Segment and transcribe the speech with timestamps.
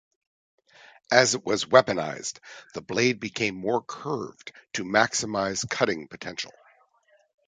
[1.11, 2.39] As it was weaponised,
[2.73, 6.53] the blade became more curved to maximise cutting potential.